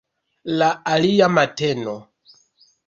[0.61, 1.95] La alia mateno.